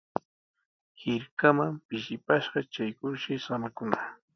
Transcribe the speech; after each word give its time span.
Hirkaman 0.99 1.71
pishipashqa 1.87 2.59
traykurshi 2.71 3.33
samaykunaq. 3.45 4.03